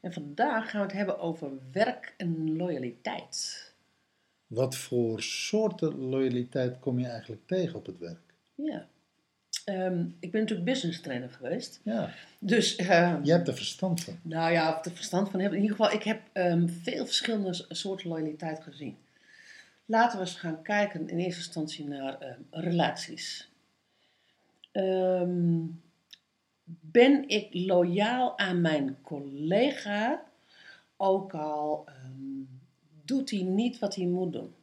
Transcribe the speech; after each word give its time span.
En 0.00 0.12
vandaag 0.12 0.70
gaan 0.70 0.80
we 0.80 0.86
het 0.86 0.96
hebben 0.96 1.18
over 1.18 1.50
werk 1.72 2.14
en 2.16 2.56
loyaliteit. 2.56 3.66
Wat 4.46 4.76
voor 4.76 5.22
soorten 5.22 5.98
loyaliteit 5.98 6.78
kom 6.78 6.98
je 6.98 7.06
eigenlijk 7.06 7.46
tegen 7.46 7.74
op 7.78 7.86
het 7.86 7.98
werk? 7.98 8.20
Ja. 8.54 8.86
Ehm, 9.64 10.06
ik 10.20 10.30
ben 10.30 10.40
natuurlijk 10.40 10.68
business 10.70 11.00
trainer 11.00 11.30
geweest. 11.30 11.80
Ja, 11.82 12.10
Dus, 12.38 12.76
ehm, 12.76 13.24
je 13.24 13.32
hebt 13.32 13.48
er 13.48 13.54
verstand 13.54 14.00
van. 14.04 14.18
nou 14.22 14.52
ja, 14.52 14.78
of 14.78 14.84
er 14.84 14.92
verstand 14.92 15.30
van 15.30 15.40
heb. 15.40 15.52
In 15.52 15.60
ieder 15.62 15.76
geval, 15.76 15.92
ik 15.92 16.02
heb 16.02 16.20
ehm, 16.32 16.68
veel 16.68 17.06
verschillende 17.06 17.64
soorten 17.68 18.08
loyaliteit 18.08 18.62
gezien. 18.62 18.96
Laten 19.84 20.18
we 20.18 20.24
eens 20.24 20.34
gaan 20.34 20.62
kijken 20.62 21.08
in 21.08 21.18
eerste 21.18 21.40
instantie 21.40 21.88
naar 21.88 22.36
relaties. 22.50 23.50
Ehm, 24.72 25.60
ben 26.80 27.28
ik 27.28 27.48
loyaal 27.54 28.38
aan 28.38 28.60
mijn 28.60 28.98
collega, 29.02 30.24
ook 30.96 31.34
al 31.34 31.84
ehm, 31.86 32.42
doet 33.04 33.30
hij 33.30 33.42
niet 33.42 33.78
wat 33.78 33.94
hij 33.94 34.06
moet 34.06 34.32
doen? 34.32 34.54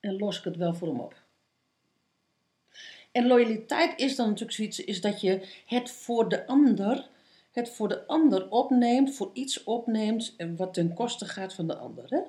En 0.00 0.18
los 0.18 0.38
ik 0.38 0.44
het 0.44 0.56
wel 0.56 0.74
voor 0.74 0.88
hem 0.88 1.00
op? 1.00 1.26
En 3.12 3.26
loyaliteit 3.26 4.00
is 4.00 4.16
dan 4.16 4.26
natuurlijk 4.26 4.56
zoiets, 4.56 4.84
is 4.84 5.00
dat 5.00 5.20
je 5.20 5.60
het 5.66 5.90
voor 5.90 6.28
de 6.28 6.46
ander, 6.46 7.08
het 7.52 7.68
voor 7.68 7.88
de 7.88 8.06
ander 8.06 8.50
opneemt, 8.50 9.14
voor 9.14 9.30
iets 9.32 9.64
opneemt 9.64 10.34
en 10.36 10.56
wat 10.56 10.74
ten 10.74 10.94
koste 10.94 11.24
gaat 11.24 11.54
van 11.54 11.66
de 11.66 11.76
ander. 11.76 12.04
Hè? 12.08 12.20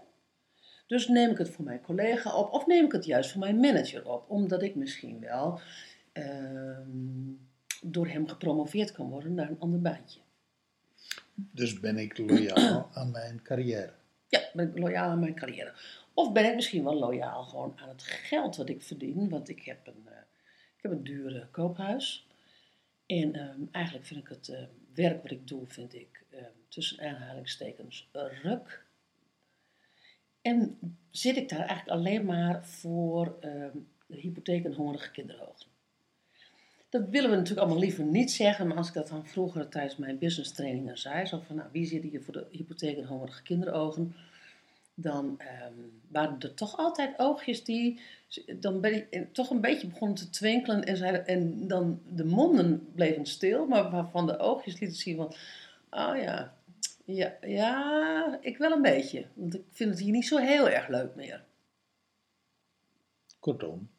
Dus 0.87 1.07
neem 1.07 1.29
ik 1.31 1.37
het 1.37 1.49
voor 1.49 1.65
mijn 1.65 1.81
collega 1.81 2.35
op, 2.35 2.53
of 2.53 2.65
neem 2.65 2.85
ik 2.85 2.91
het 2.91 3.05
juist 3.05 3.31
voor 3.31 3.39
mijn 3.39 3.59
manager 3.59 4.09
op, 4.09 4.29
omdat 4.29 4.61
ik 4.61 4.75
misschien 4.75 5.19
wel 5.19 5.59
ehm, 6.11 7.31
door 7.83 8.07
hem 8.07 8.27
gepromoveerd 8.27 8.91
kan 8.91 9.09
worden 9.09 9.33
naar 9.33 9.49
een 9.49 9.59
ander 9.59 9.81
baantje. 9.81 10.19
Dus 11.35 11.79
ben 11.79 11.97
ik 11.97 12.17
loyaal 12.17 12.89
aan 12.93 13.11
mijn 13.11 13.41
carrière. 13.41 13.93
Ja, 14.27 14.49
ben 14.53 14.69
ik 14.69 14.77
loyaal 14.77 15.09
aan 15.09 15.19
mijn 15.19 15.35
carrière. 15.35 15.73
Of 16.13 16.31
ben 16.31 16.45
ik 16.45 16.55
misschien 16.55 16.83
wel 16.83 16.99
loyaal 16.99 17.43
gewoon 17.43 17.73
aan 17.79 17.89
het 17.89 18.03
geld 18.03 18.55
wat 18.55 18.69
ik 18.69 18.81
verdien. 18.81 19.29
Want 19.29 19.49
ik 19.49 19.63
heb 19.63 19.87
een, 19.87 20.03
eh, 20.05 20.17
ik 20.75 20.81
heb 20.81 20.91
een 20.91 21.03
dure 21.03 21.47
koophuis. 21.51 22.27
En 23.05 23.35
ehm, 23.35 23.61
eigenlijk 23.71 24.05
vind 24.05 24.19
ik 24.19 24.27
het 24.27 24.49
eh, 24.49 24.63
werk 24.93 25.21
wat 25.21 25.31
ik 25.31 25.47
doe, 25.47 25.67
vind 25.67 25.93
ik 25.93 26.23
ehm, 26.29 26.51
tussen 26.67 26.99
aanhalingstekens 26.99 28.09
ruk. 28.41 28.85
En 30.41 30.79
zit 31.11 31.37
ik 31.37 31.49
daar 31.49 31.65
eigenlijk 31.65 31.89
alleen 31.89 32.25
maar 32.25 32.65
voor 32.65 33.37
ehm, 33.39 33.77
de 34.05 34.17
hypotheek 34.17 34.65
en 34.65 34.73
hongerige 34.73 35.11
kinderogen. 35.11 35.68
Dat 36.89 37.09
willen 37.09 37.29
we 37.29 37.35
natuurlijk 37.35 37.61
allemaal 37.61 37.83
liever 37.83 38.03
niet 38.03 38.31
zeggen, 38.31 38.67
maar 38.67 38.77
als 38.77 38.87
ik 38.87 38.93
dat 38.93 39.07
dan 39.07 39.27
vroeger 39.27 39.69
tijdens 39.69 39.97
mijn 39.97 40.17
business 40.17 40.51
trainingen 40.51 40.97
zei, 40.97 41.25
zo 41.25 41.41
van 41.47 41.55
nou, 41.55 41.69
wie 41.71 41.85
zit 41.85 42.03
hier 42.03 42.23
voor 42.23 42.33
de 42.33 42.45
hypotheek 42.51 42.97
en 42.97 43.05
hongerige 43.05 43.43
kinderogen, 43.43 44.15
dan 44.93 45.39
ehm, 45.39 45.73
waren 46.07 46.39
er 46.39 46.53
toch 46.53 46.77
altijd 46.77 47.19
oogjes 47.19 47.63
die 47.63 47.99
dan 48.59 48.81
ben 48.81 49.07
ik 49.09 49.33
toch 49.33 49.49
een 49.49 49.61
beetje 49.61 49.87
begonnen 49.87 50.17
te 50.17 50.29
twinkelen 50.29 50.83
en, 50.83 50.97
zeiden, 50.97 51.27
en 51.27 51.67
dan 51.67 52.01
de 52.07 52.25
monden 52.25 52.91
bleven 52.95 53.25
stil, 53.25 53.65
maar 53.65 53.89
waarvan 53.89 54.25
de 54.25 54.37
oogjes 54.37 54.79
lieten 54.79 54.97
zien 54.97 55.15
van, 55.15 55.33
oh 55.89 56.21
ja, 56.21 56.53
ja, 57.05 57.37
ja, 57.41 58.39
ik 58.41 58.57
wel 58.57 58.71
een 58.71 58.81
beetje, 58.81 59.25
want 59.33 59.55
ik 59.55 59.63
vind 59.71 59.89
het 59.89 59.99
hier 59.99 60.11
niet 60.11 60.27
zo 60.27 60.37
heel 60.37 60.69
erg 60.69 60.87
leuk 60.87 61.15
meer. 61.15 61.43
Kortom, 63.39 63.89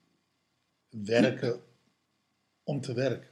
werken 0.91 1.61
om 2.70 2.81
te 2.81 2.94
werken. 2.94 3.28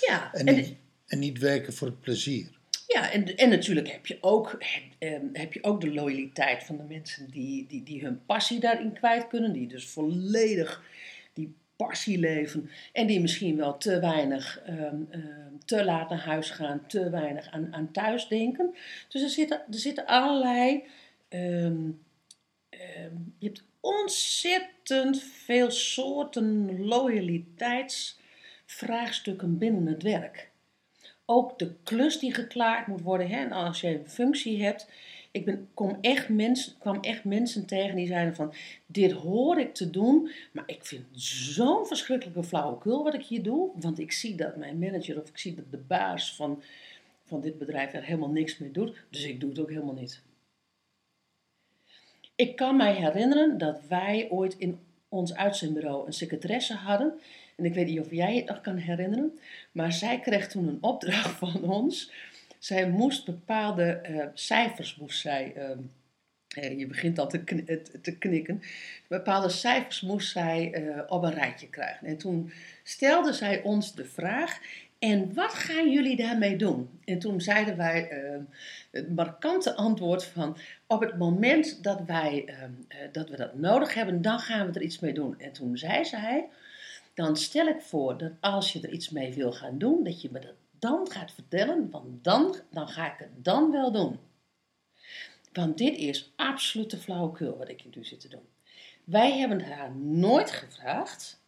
Ja, 0.00 0.32
En 0.34 0.46
en, 0.46 0.54
niet, 0.54 0.74
en 1.06 1.18
niet 1.18 1.38
werken 1.38 1.72
voor 1.72 1.86
het 1.88 2.00
plezier. 2.00 2.58
Ja, 2.86 3.10
en, 3.10 3.36
en 3.36 3.48
natuurlijk 3.48 3.88
heb 3.88 4.06
je, 4.06 4.18
ook, 4.20 4.62
eh, 4.98 5.18
heb 5.32 5.52
je 5.52 5.64
ook 5.64 5.80
de 5.80 5.92
loyaliteit 5.92 6.64
van 6.64 6.76
de 6.76 6.82
mensen 6.82 7.30
die, 7.30 7.66
die, 7.66 7.82
die 7.82 8.02
hun 8.04 8.24
passie 8.26 8.60
daarin 8.60 8.92
kwijt 8.92 9.26
kunnen. 9.28 9.52
Die 9.52 9.66
dus 9.68 9.86
volledig 9.88 10.82
die 11.32 11.54
passie 11.76 12.18
leven. 12.18 12.70
En 12.92 13.06
die 13.06 13.20
misschien 13.20 13.56
wel 13.56 13.76
te 13.76 14.00
weinig, 14.00 14.60
ehm, 14.66 15.02
ehm, 15.10 15.56
te 15.64 15.84
laat 15.84 16.08
naar 16.10 16.24
huis 16.24 16.50
gaan, 16.50 16.86
te 16.86 17.10
weinig 17.10 17.50
aan, 17.50 17.74
aan 17.74 17.92
thuis 17.92 18.28
denken. 18.28 18.74
Dus 19.08 19.22
er 19.22 19.28
zitten, 19.28 19.58
er 19.58 19.78
zitten 19.78 20.06
allerlei. 20.06 20.82
ehm, 21.28 21.90
ehm, 22.68 23.14
je 23.38 23.46
hebt 23.46 23.62
ontzettend 23.80 25.22
veel 25.22 25.70
soorten 25.70 26.84
loyaliteitsvraagstukken 28.78 29.58
binnen 29.58 29.86
het 29.86 30.02
werk 30.02 30.50
ook 31.30 31.58
de 31.58 31.72
klus 31.82 32.18
die 32.18 32.34
geklaard 32.34 32.86
moet 32.86 33.00
worden. 33.00 33.28
Hè? 33.28 33.36
En 33.36 33.52
als 33.52 33.80
je 33.80 33.88
een 33.88 34.08
functie 34.08 34.62
hebt. 34.62 34.90
Ik 35.32 35.44
ben, 35.44 35.68
kom 35.74 35.98
echt 36.00 36.28
mensen, 36.28 36.72
kwam 36.78 37.00
echt 37.00 37.24
mensen 37.24 37.66
tegen 37.66 37.96
die 37.96 38.06
zeiden 38.06 38.34
van... 38.34 38.54
Dit 38.86 39.12
hoor 39.12 39.60
ik 39.60 39.74
te 39.74 39.90
doen, 39.90 40.30
maar 40.52 40.64
ik 40.66 40.84
vind 40.84 41.04
zo'n 41.12 41.86
verschrikkelijke 41.86 42.42
flauwekul 42.42 43.04
wat 43.04 43.14
ik 43.14 43.24
hier 43.24 43.42
doe. 43.42 43.70
Want 43.74 43.98
ik 43.98 44.12
zie 44.12 44.34
dat 44.34 44.56
mijn 44.56 44.78
manager 44.78 45.20
of 45.20 45.28
ik 45.28 45.38
zie 45.38 45.54
dat 45.54 45.70
de 45.70 45.76
baas 45.76 46.34
van, 46.34 46.62
van 47.24 47.40
dit 47.40 47.58
bedrijf 47.58 47.92
er 47.92 48.04
helemaal 48.04 48.30
niks 48.30 48.58
mee 48.58 48.70
doet. 48.70 48.96
Dus 49.10 49.24
ik 49.24 49.40
doe 49.40 49.50
het 49.50 49.58
ook 49.58 49.70
helemaal 49.70 49.94
niet. 49.94 50.22
Ik 52.34 52.56
kan 52.56 52.76
mij 52.76 52.94
herinneren 52.94 53.58
dat 53.58 53.80
wij 53.88 54.26
ooit 54.30 54.58
in 54.58 54.78
ons 55.08 55.34
uitzendbureau 55.34 56.06
een 56.06 56.12
secretaresse 56.12 56.74
hadden. 56.74 57.20
En 57.60 57.66
ik 57.66 57.74
weet 57.74 57.86
niet 57.86 58.00
of 58.00 58.10
jij 58.10 58.36
het 58.36 58.48
nog 58.48 58.60
kan 58.60 58.76
herinneren. 58.76 59.38
Maar 59.72 59.92
zij 59.92 60.20
kreeg 60.20 60.48
toen 60.48 60.68
een 60.68 60.78
opdracht 60.80 61.38
van 61.48 61.62
ons. 61.62 62.12
Zij 62.58 62.90
moest 62.90 63.24
bepaalde 63.24 63.84
eh, 63.84 64.26
cijfers, 64.34 64.96
moest 64.96 65.20
zij, 65.20 65.52
ehm, 65.56 65.78
eh, 66.48 66.78
je 66.78 66.86
begint 66.86 67.18
al 67.18 67.28
te, 67.28 67.44
kn- 67.44 67.80
te- 68.02 68.18
knikken. 68.18 68.62
Bepaalde 69.08 69.48
cijfers 69.48 70.00
moest 70.00 70.30
zij 70.30 70.72
eh, 70.72 71.02
op 71.06 71.22
een 71.22 71.34
rijtje 71.34 71.68
krijgen. 71.68 72.06
En 72.06 72.16
toen 72.16 72.52
stelde 72.82 73.32
zij 73.32 73.62
ons 73.62 73.94
de 73.94 74.04
vraag, 74.04 74.58
en 75.00 75.34
wat 75.34 75.54
gaan 75.54 75.90
jullie 75.90 76.16
daarmee 76.16 76.56
doen? 76.56 77.00
En 77.04 77.18
toen 77.18 77.40
zeiden 77.40 77.76
wij 77.76 78.08
ehm, 78.08 78.42
het 78.90 79.14
markante 79.14 79.74
antwoord 79.74 80.24
van, 80.24 80.56
op 80.86 81.00
het 81.00 81.18
moment 81.18 81.82
dat, 81.82 82.00
wij, 82.06 82.44
ehm, 82.46 82.70
eh, 82.88 82.98
dat 83.12 83.28
we 83.28 83.36
dat 83.36 83.54
nodig 83.54 83.94
hebben, 83.94 84.22
dan 84.22 84.38
gaan 84.38 84.66
we 84.66 84.72
er 84.72 84.84
iets 84.84 84.98
mee 84.98 85.12
doen. 85.12 85.40
En 85.40 85.52
toen 85.52 85.76
zei 85.76 86.04
zij, 86.04 86.48
dan 87.20 87.36
stel 87.36 87.66
ik 87.66 87.80
voor 87.80 88.18
dat 88.18 88.32
als 88.40 88.72
je 88.72 88.80
er 88.80 88.92
iets 88.92 89.10
mee 89.10 89.32
wil 89.32 89.52
gaan 89.52 89.78
doen, 89.78 90.04
dat 90.04 90.22
je 90.22 90.28
me 90.32 90.40
dat 90.40 90.54
dan 90.78 91.10
gaat 91.10 91.32
vertellen, 91.32 91.90
want 91.90 92.24
dan, 92.24 92.56
dan 92.70 92.88
ga 92.88 93.12
ik 93.12 93.18
het 93.18 93.44
dan 93.44 93.70
wel 93.70 93.92
doen. 93.92 94.18
Want 95.52 95.78
dit 95.78 95.96
is 95.96 96.32
absolute 96.36 96.98
flauwekul 96.98 97.56
wat 97.56 97.68
ik 97.68 97.84
nu 97.94 98.04
zit 98.04 98.20
te 98.20 98.28
doen. 98.28 98.48
Wij 99.04 99.38
hebben 99.38 99.60
haar 99.60 99.94
nooit 99.96 100.50
gevraagd, 100.50 101.40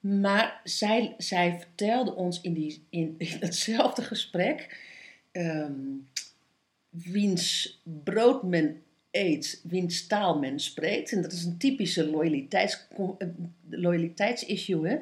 maar 0.00 0.60
zij, 0.64 1.14
zij 1.18 1.58
vertelde 1.58 2.14
ons 2.14 2.40
in, 2.40 2.52
die, 2.52 2.86
in, 2.88 3.14
hetzelfde 3.18 4.02
gesprek 4.02 4.78
ehm, 5.32 5.96
wiens 6.88 7.80
brood 7.82 8.42
men 8.42 8.82
eet, 9.10 9.60
wiens 9.68 10.06
taal 10.06 10.38
men 10.38 10.60
spreekt. 10.60 11.12
En 11.12 11.22
dat 11.22 11.32
is 11.32 11.44
een 11.44 11.58
typische 11.58 12.10
loyaliteits, 12.10 12.86
eh, 13.18 13.28
loyaliteitsissue. 13.70 14.88
Hè? 14.88 14.98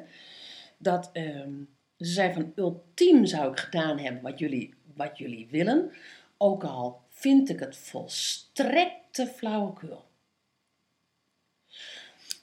Dat 0.77 1.09
ehm, 1.13 1.51
ze 1.97 2.11
zei 2.11 2.33
van 2.33 2.51
ultiem 2.55 3.25
zou 3.25 3.51
ik 3.51 3.59
gedaan 3.59 3.97
hebben 3.99 4.21
wat 4.21 4.39
jullie, 4.39 4.73
wat 4.95 5.17
jullie 5.17 5.47
willen. 5.51 5.91
Ook 6.37 6.63
al 6.63 7.01
vind 7.09 7.49
ik 7.49 7.59
het 7.59 7.77
volstrekte 7.77 9.27
flauwekul. 9.27 10.07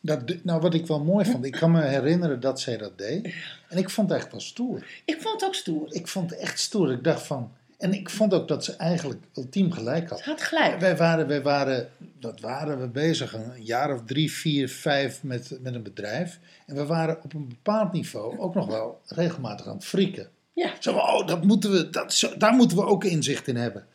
Dat, 0.01 0.45
nou, 0.45 0.61
wat 0.61 0.75
ik 0.75 0.87
wel 0.87 1.05
mooi 1.05 1.25
vond, 1.25 1.45
ik 1.45 1.53
kan 1.53 1.71
me 1.71 1.83
herinneren 1.83 2.41
dat 2.41 2.61
zij 2.61 2.77
dat 2.77 2.99
deed. 2.99 3.35
En 3.69 3.79
ik 3.79 3.91
vond 3.91 4.11
het 4.11 4.19
echt 4.19 4.31
wel 4.31 4.41
stoer. 4.41 5.03
Ik 5.05 5.21
vond 5.21 5.41
het 5.41 5.45
ook 5.45 5.55
stoer. 5.55 5.95
Ik 5.95 6.09
vond 6.09 6.31
het 6.31 6.39
echt 6.39 6.61
stoer. 6.61 6.93
Ik 6.93 7.05
dacht 7.05 7.27
van. 7.27 7.53
En 7.79 7.93
ik 7.93 8.11
vond 8.11 8.35
ook 8.35 8.49
dat 8.49 8.65
ze 8.65 8.77
eigenlijk 8.77 9.25
ultiem 9.35 9.73
gelijk 9.73 10.09
had. 10.11 10.23
Had 10.23 10.43
gelijk. 10.43 10.81
Wij 10.81 10.97
waren, 10.97 11.27
wij 11.27 11.43
waren, 11.43 11.89
wat 12.21 12.41
waren 12.41 12.81
we 12.81 12.89
bezig? 12.89 13.33
Een 13.35 13.53
jaar 13.63 13.95
of 13.95 14.01
drie, 14.07 14.33
vier, 14.33 14.69
vijf 14.69 15.23
met, 15.23 15.59
met 15.61 15.75
een 15.75 15.83
bedrijf. 15.83 16.39
En 16.67 16.75
we 16.75 16.87
waren 16.87 17.19
op 17.23 17.35
een 17.35 17.49
bepaald 17.49 17.93
niveau 17.93 18.39
ook 18.39 18.55
nog 18.55 18.67
wel 18.67 19.01
regelmatig 19.07 19.67
aan 19.67 19.75
het 19.77 19.85
frieken. 19.85 20.29
Ja, 20.53 20.71
Zo, 20.81 20.93
oh, 20.97 21.27
dat 21.27 21.45
moeten 21.45 21.71
we, 21.71 21.91
dat, 21.91 22.33
daar 22.39 22.53
moeten 22.55 22.77
we 22.77 22.85
ook 22.85 23.05
inzicht 23.05 23.49
in 23.49 23.57
hebben. 23.57 23.87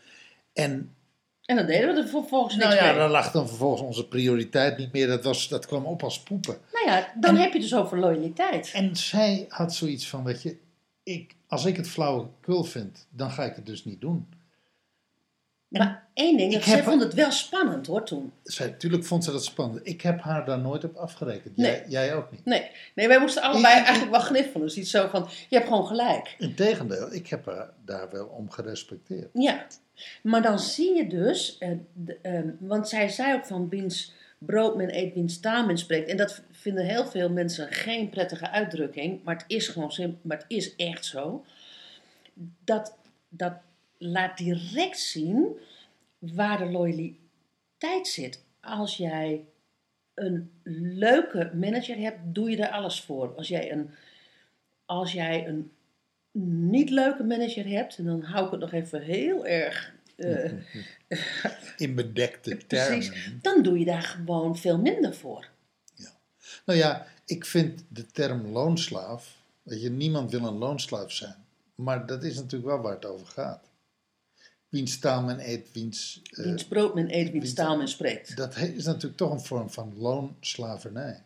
En 0.53 0.95
en 1.45 1.55
dan 1.57 1.65
deden 1.65 1.93
we 1.95 2.01
er 2.01 2.07
vervolgens 2.07 2.55
Nou 2.55 2.69
niks 2.69 2.81
ja, 2.83 2.89
mee. 2.89 2.97
daar 2.99 3.09
lag 3.09 3.31
dan 3.31 3.47
vervolgens 3.47 3.81
onze 3.81 4.07
prioriteit 4.07 4.77
niet 4.77 4.91
meer. 4.91 5.07
Dat, 5.07 5.23
was, 5.23 5.47
dat 5.47 5.65
kwam 5.65 5.85
op 5.85 6.03
als 6.03 6.19
poepen. 6.19 6.57
Nou 6.73 6.85
ja, 6.85 7.11
dan 7.19 7.35
En- 7.35 7.41
heb 7.41 7.53
je 7.53 7.59
dus 7.59 7.75
over 7.75 7.99
loyaliteit. 7.99 8.71
En 8.73 8.95
zij 8.95 9.45
had 9.49 9.73
zoiets 9.73 10.07
van, 10.07 10.23
weet 10.23 10.41
je, 10.41 10.57
ik, 11.03 11.35
als 11.47 11.65
ik 11.65 11.75
het 11.75 11.89
flauwekul 11.89 12.63
vind, 12.63 13.07
dan 13.09 13.31
ga 13.31 13.43
ik 13.43 13.55
het 13.55 13.65
dus 13.65 13.85
niet 13.85 14.01
doen. 14.01 14.27
Maar 15.67 16.07
één 16.13 16.37
ding, 16.37 16.53
ik 16.53 16.63
zij 16.63 16.75
heb- 16.75 16.83
vond 16.83 17.01
het 17.01 17.13
wel 17.13 17.31
spannend 17.31 17.87
hoor 17.87 18.03
toen. 18.05 18.31
Zij, 18.43 18.67
natuurlijk 18.67 19.05
vond 19.05 19.23
ze 19.23 19.31
dat 19.31 19.43
spannend. 19.45 19.87
Ik 19.87 20.01
heb 20.01 20.21
haar 20.21 20.45
daar 20.45 20.59
nooit 20.59 20.83
op 20.83 20.95
afgerekend. 20.95 21.57
Jij, 21.57 21.71
Nee. 21.79 21.89
jij 21.89 22.15
ook 22.15 22.31
niet. 22.31 22.45
Nee, 22.45 22.69
nee 22.95 23.07
wij 23.07 23.19
moesten 23.19 23.41
allebei 23.43 23.73
Ik- 23.79 23.83
eigenlijk 23.85 24.11
wel 24.11 24.19
gniffelen. 24.25 24.67
Dus 24.67 24.77
iets 24.77 24.91
zo 24.91 25.07
van, 25.07 25.27
je 25.49 25.55
hebt 25.55 25.67
gewoon 25.67 25.87
gelijk. 25.87 26.35
Integendeel, 26.37 27.13
ik 27.13 27.27
heb 27.27 27.45
haar 27.45 27.69
daar 27.85 28.09
wel 28.11 28.25
om 28.25 28.49
gerespecteerd. 28.49 29.29
Ja, 29.33 29.67
maar 30.23 30.41
dan 30.41 30.59
zie 30.59 30.95
je 30.95 31.07
dus, 31.07 31.57
eh, 31.57 31.69
de, 31.93 32.17
ehm, 32.21 32.47
want 32.59 32.89
zij 32.89 33.09
zei 33.09 33.33
ook 33.33 33.45
van 33.45 33.69
wiens 33.69 34.13
brood 34.45 34.75
men 34.75 34.97
eet, 34.97 35.13
wiens 35.13 35.39
taal 35.39 35.65
men 35.65 35.77
spreekt. 35.77 36.09
En 36.09 36.17
dat 36.17 36.41
vinden 36.51 36.85
heel 36.85 37.05
veel 37.05 37.29
mensen 37.29 37.71
geen 37.71 38.09
prettige 38.09 38.49
uitdrukking, 38.49 39.23
maar 39.23 39.35
het 39.35 39.45
is 39.47 39.67
gewoon 39.67 39.91
sim- 39.91 40.19
maar 40.21 40.37
het 40.37 40.45
is 40.47 40.75
echt 40.75 41.05
zo. 41.05 41.45
Dat, 42.63 42.97
dat 43.29 43.53
laat 43.97 44.37
direct 44.37 44.99
zien 44.99 45.57
waar 46.19 46.57
de 46.57 46.65
loyaliteit 46.65 48.07
zit. 48.07 48.43
Als 48.59 48.97
jij 48.97 49.45
een 50.13 50.51
leuke 50.63 51.51
manager 51.53 51.97
hebt, 51.97 52.19
doe 52.23 52.49
je 52.49 52.57
er 52.57 52.71
alles 52.71 53.01
voor. 53.01 53.35
Als 53.35 53.47
jij 53.47 53.71
een, 53.71 53.89
als 54.85 55.11
jij 55.11 55.47
een 55.47 55.71
niet 56.71 56.89
leuke 56.89 57.23
manager 57.23 57.67
hebt, 57.67 57.97
en 57.97 58.05
dan 58.05 58.21
hou 58.21 58.45
ik 58.45 58.51
het 58.51 58.59
nog 58.59 58.71
even 58.71 59.01
heel 59.01 59.45
erg. 59.45 59.93
Eh, 60.15 60.51
In 61.77 61.95
bedekte 61.95 62.57
termen. 62.67 62.97
precies, 62.99 63.31
dan 63.41 63.63
doe 63.63 63.79
je 63.79 63.85
daar 63.85 64.01
gewoon 64.01 64.57
veel 64.57 64.77
minder 64.79 65.15
voor. 65.15 65.49
Nou 66.65 66.79
ja, 66.79 67.07
ik 67.25 67.45
vind 67.45 67.83
de 67.87 68.05
term 68.05 68.45
loonslaaf, 68.47 69.35
weet 69.63 69.81
je, 69.81 69.89
niemand 69.89 70.31
wil 70.31 70.43
een 70.45 70.57
loonslaaf 70.57 71.11
zijn. 71.11 71.35
Maar 71.75 72.05
dat 72.05 72.23
is 72.23 72.35
natuurlijk 72.35 72.65
wel 72.71 72.81
waar 72.81 72.93
het 72.93 73.05
over 73.05 73.27
gaat. 73.27 73.69
Wiens 74.69 74.99
taal 74.99 75.21
men 75.23 75.49
eet, 75.49 75.71
wiens... 75.71 76.21
eh, 76.31 76.43
Wiens 76.43 76.65
brood 76.65 76.95
men 76.95 77.15
eet, 77.17 77.31
wiens 77.31 77.53
taal 77.53 77.77
men 77.77 77.87
spreekt. 77.87 78.37
dat 78.37 78.57
is 78.57 78.85
natuurlijk 78.85 79.17
toch 79.17 79.31
een 79.31 79.39
vorm 79.41 79.69
van 79.69 79.93
loonslavernij. 79.97 81.23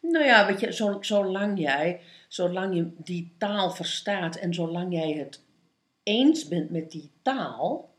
Nou 0.00 0.24
ja, 0.24 0.46
weet 0.46 0.60
je, 0.60 0.72
zo- 0.72 0.98
zolang 1.02 1.58
jij, 1.58 2.00
zolang 2.28 2.74
je 2.74 2.90
die 3.04 3.34
taal 3.38 3.70
verstaat 3.70 4.36
en 4.36 4.54
zolang 4.54 4.92
jij 4.92 5.12
het 5.12 5.40
eens 6.02 6.48
bent 6.48 6.70
met 6.70 6.90
die 6.90 7.10
taal, 7.22 7.91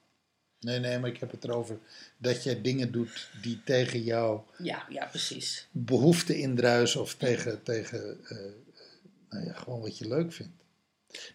Nee, 0.64 0.80
nee, 0.80 1.00
maar 1.00 1.10
ik 1.10 1.18
heb 1.20 1.32
het 1.32 1.44
erover 1.44 1.78
dat 2.18 2.44
jij 2.44 2.62
dingen 2.62 2.92
doet 2.92 3.30
die 3.42 3.62
tegen 3.64 4.02
jouw 4.02 4.46
ja, 4.58 4.86
ja, 4.90 5.06
precies. 5.06 5.68
behoefte 5.72 6.38
indruisen 6.38 7.02
of 7.02 7.16
tegen, 7.16 7.64
tegen 7.64 8.18
eh, 8.28 8.38
nou 9.30 9.46
ja, 9.46 9.54
gewoon 9.54 9.82
wat 9.82 9.98
je 9.98 10.08
leuk 10.08 10.34
vindt. 10.34 10.52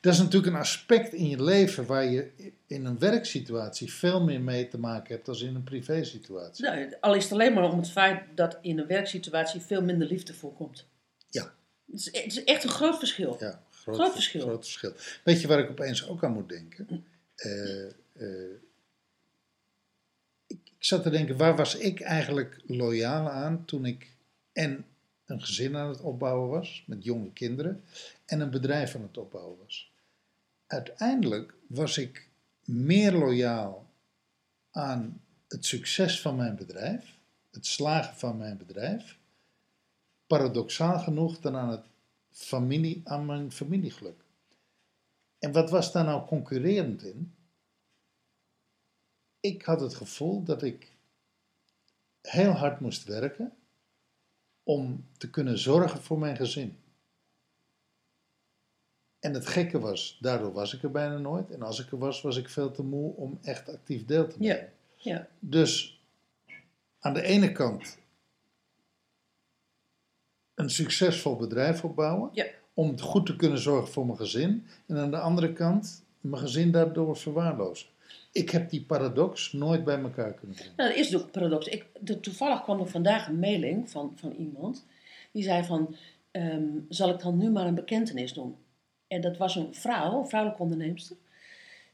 Dat 0.00 0.12
is 0.12 0.18
natuurlijk 0.18 0.52
een 0.52 0.60
aspect 0.60 1.12
in 1.12 1.28
je 1.28 1.42
leven 1.42 1.86
waar 1.86 2.04
je 2.04 2.30
in 2.66 2.84
een 2.84 2.98
werksituatie 2.98 3.92
veel 3.92 4.24
meer 4.24 4.40
mee 4.40 4.68
te 4.68 4.78
maken 4.78 5.14
hebt 5.14 5.26
dan 5.26 5.36
in 5.40 5.54
een 5.54 5.64
privésituatie. 5.64 6.64
Nou, 6.64 6.94
al 7.00 7.14
is 7.14 7.22
het 7.22 7.32
alleen 7.32 7.52
maar 7.52 7.70
om 7.72 7.78
het 7.78 7.90
feit 7.90 8.22
dat 8.34 8.58
in 8.60 8.78
een 8.78 8.86
werksituatie 8.86 9.60
veel 9.60 9.82
minder 9.82 10.08
liefde 10.08 10.34
voorkomt. 10.34 10.86
Ja. 11.30 11.54
Het 11.90 12.00
is, 12.00 12.04
het 12.04 12.26
is 12.26 12.44
echt 12.44 12.64
een 12.64 12.70
groot 12.70 12.98
verschil. 12.98 13.36
Ja, 13.40 13.62
groot, 13.70 13.94
Groot 13.96 14.12
verschil. 14.12 14.40
groot 14.40 14.64
verschil. 14.64 14.92
Weet 15.24 15.40
je 15.40 15.48
waar 15.48 15.58
ik 15.58 15.70
opeens 15.70 16.08
ook 16.08 16.24
aan 16.24 16.32
moet 16.32 16.48
denken? 16.48 17.04
Ik 17.36 17.94
zat 20.78 21.02
te 21.02 21.10
denken, 21.10 21.36
waar 21.36 21.56
was 21.56 21.76
ik 21.76 22.00
eigenlijk 22.00 22.60
loyaal 22.66 23.30
aan 23.30 23.64
toen 23.64 23.84
ik 23.84 24.16
en 24.52 24.84
een 25.26 25.40
gezin 25.42 25.76
aan 25.76 25.88
het 25.88 26.00
opbouwen 26.00 26.48
was, 26.48 26.84
met 26.86 27.04
jonge 27.04 27.32
kinderen, 27.32 27.84
en 28.24 28.40
een 28.40 28.50
bedrijf 28.50 28.94
aan 28.94 29.02
het 29.02 29.18
opbouwen 29.18 29.58
was? 29.58 29.92
Uiteindelijk 30.66 31.54
was 31.66 31.98
ik 31.98 32.28
meer 32.64 33.12
loyaal 33.12 33.86
aan 34.70 35.20
het 35.48 35.64
succes 35.64 36.20
van 36.20 36.36
mijn 36.36 36.56
bedrijf, 36.56 37.16
het 37.50 37.66
slagen 37.66 38.16
van 38.16 38.36
mijn 38.36 38.56
bedrijf, 38.56 39.18
paradoxaal 40.26 40.98
genoeg 40.98 41.40
dan 41.40 41.56
aan, 41.56 41.68
het 41.68 41.84
familie, 42.32 43.00
aan 43.04 43.26
mijn 43.26 43.52
familiegeluk. 43.52 44.24
En 45.38 45.52
wat 45.52 45.70
was 45.70 45.92
daar 45.92 46.04
nou 46.04 46.26
concurrerend 46.26 47.02
in? 47.02 47.32
Ik 49.40 49.62
had 49.62 49.80
het 49.80 49.94
gevoel 49.94 50.42
dat 50.42 50.62
ik 50.62 50.92
heel 52.22 52.50
hard 52.50 52.80
moest 52.80 53.04
werken 53.04 53.52
om 54.62 55.06
te 55.18 55.30
kunnen 55.30 55.58
zorgen 55.58 56.00
voor 56.02 56.18
mijn 56.18 56.36
gezin. 56.36 56.78
En 59.18 59.34
het 59.34 59.46
gekke 59.46 59.78
was, 59.78 60.18
daardoor 60.20 60.52
was 60.52 60.74
ik 60.74 60.82
er 60.82 60.90
bijna 60.90 61.18
nooit. 61.18 61.50
En 61.50 61.62
als 61.62 61.80
ik 61.80 61.90
er 61.92 61.98
was, 61.98 62.20
was 62.22 62.36
ik 62.36 62.48
veel 62.48 62.70
te 62.70 62.82
moe 62.82 63.14
om 63.14 63.38
echt 63.42 63.68
actief 63.68 64.04
deel 64.04 64.26
te 64.28 64.36
Ja. 64.38 64.54
nemen. 64.54 64.72
Ja. 64.96 65.28
Dus 65.38 66.00
aan 66.98 67.14
de 67.14 67.22
ene 67.22 67.52
kant 67.52 67.98
een 70.54 70.70
succesvol 70.70 71.36
bedrijf 71.36 71.84
opbouwen. 71.84 72.30
Ja. 72.32 72.46
Om 72.74 73.00
goed 73.00 73.26
te 73.26 73.36
kunnen 73.36 73.58
zorgen 73.58 73.92
voor 73.92 74.06
mijn 74.06 74.18
gezin. 74.18 74.66
En 74.86 74.96
aan 74.98 75.10
de 75.10 75.18
andere 75.20 75.52
kant 75.52 76.04
mijn 76.20 76.42
gezin 76.42 76.70
daardoor 76.70 77.16
verwaarlozen. 77.16 77.88
Ik 78.32 78.50
heb 78.50 78.70
die 78.70 78.82
paradox 78.82 79.52
nooit 79.52 79.84
bij 79.84 79.98
elkaar 80.00 80.32
kunnen 80.32 80.56
brengen. 80.56 80.72
Nou, 80.76 80.88
dat 80.88 80.98
is 80.98 81.16
ook 81.16 81.22
een 81.22 81.30
paradox. 81.30 81.66
Ik, 81.66 81.84
de, 82.00 82.20
toevallig 82.20 82.62
kwam 82.62 82.80
er 82.80 82.86
vandaag 82.88 83.28
een 83.28 83.38
mailing 83.38 83.90
van, 83.90 84.12
van 84.16 84.32
iemand. 84.32 84.86
Die 85.32 85.42
zei 85.42 85.64
van, 85.64 85.96
ehm, 86.30 86.62
zal 86.88 87.10
ik 87.10 87.20
dan 87.20 87.36
nu 87.38 87.50
maar 87.50 87.66
een 87.66 87.74
bekentenis 87.74 88.32
doen? 88.32 88.56
En 89.06 89.20
dat 89.20 89.36
was 89.36 89.56
een 89.56 89.74
vrouw, 89.74 90.20
een 90.20 90.28
vrouwelijke 90.28 90.62
onderneemster. 90.62 91.16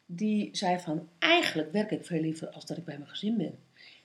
Die 0.07 0.49
zei 0.53 0.79
van, 0.81 1.09
eigenlijk 1.19 1.73
werk 1.73 1.91
ik 1.91 2.07
veel 2.07 2.21
liever 2.21 2.49
als 2.49 2.67
dat 2.67 2.77
ik 2.77 2.85
bij 2.85 2.97
mijn 2.99 3.11
gezin 3.11 3.37
ben. 3.37 3.59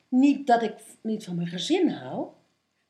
Niet 0.08 0.48
dat 0.48 0.62
ik 0.64 0.74
niet 1.02 1.24
van 1.24 1.36
mijn 1.36 1.48
gezin 1.48 1.90
hou, 1.90 2.28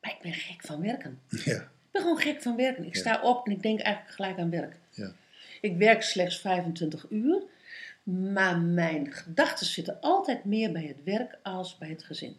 maar 0.00 0.10
ik 0.10 0.18
ben 0.22 0.32
gek 0.32 0.60
van 0.66 0.80
werken. 0.80 1.20
Ja, 1.28 1.56
Ik 1.60 1.68
ben 1.90 2.02
gewoon 2.02 2.18
gek 2.18 2.42
van 2.42 2.56
werken. 2.56 2.84
Ik 2.84 2.94
Ja. 2.94 3.00
sta 3.00 3.22
op 3.22 3.46
en 3.46 3.52
ik 3.52 3.62
denk 3.62 3.80
eigenlijk 3.80 4.14
gelijk 4.14 4.38
aan 4.38 4.50
werk. 4.50 4.76
ja. 4.90 5.12
Ik 5.60 5.76
werk 5.76 6.02
slechts 6.02 6.38
25 6.40 7.06
uur, 7.10 7.42
maar 8.02 8.58
mijn 8.58 9.12
gedachten 9.12 9.66
zitten 9.66 10.00
altijd 10.00 10.44
meer 10.44 10.72
bij 10.72 10.84
het 10.84 11.04
werk 11.04 11.38
als 11.42 11.78
bij 11.78 11.88
het 11.88 12.02
gezin. 12.02 12.36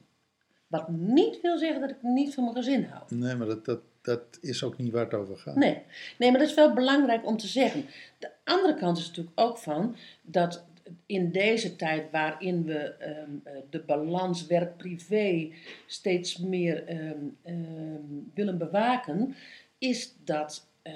Wat 0.67 0.89
niet 0.89 1.41
wil 1.41 1.57
zeggen 1.57 1.81
dat 1.81 1.89
ik 1.89 2.01
niet 2.01 2.33
van 2.33 2.43
mijn 2.43 2.55
gezin 2.55 2.83
hou. 2.83 3.03
Nee, 3.07 3.35
maar 3.35 3.47
dat, 3.47 3.65
dat, 3.65 3.79
dat 4.01 4.37
is 4.41 4.63
ook 4.63 4.77
niet 4.77 4.91
waar 4.91 5.03
het 5.03 5.13
over 5.13 5.37
gaat. 5.37 5.55
Nee. 5.55 5.81
nee, 6.17 6.31
maar 6.31 6.39
dat 6.39 6.49
is 6.49 6.55
wel 6.55 6.73
belangrijk 6.73 7.25
om 7.25 7.37
te 7.37 7.47
zeggen. 7.47 7.85
De 8.19 8.29
andere 8.43 8.75
kant 8.75 8.97
is 8.97 9.07
natuurlijk 9.07 9.39
ook 9.39 9.57
van 9.57 9.95
dat 10.21 10.63
in 11.05 11.31
deze 11.31 11.75
tijd 11.75 12.11
waarin 12.11 12.65
we 12.65 12.77
ehm, 12.77 13.29
eh, 13.43 13.53
de 13.69 13.79
balans 13.79 14.47
werk-privé 14.47 15.51
steeds 15.85 16.37
meer 16.37 16.85
ehm, 16.87 17.15
ehm, 17.41 18.01
willen 18.33 18.57
bewaken, 18.57 19.35
is 19.77 20.15
dat, 20.23 20.67
eh, 20.81 20.93